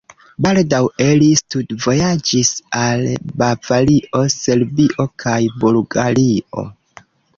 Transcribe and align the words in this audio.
Baldaŭe 0.43 1.09
li 1.17 1.27
studvojaĝis 1.41 2.49
al 2.85 3.05
Bavario, 3.43 4.23
Serbio 4.37 5.07
kaj 5.25 5.39
Bulgario. 5.65 6.67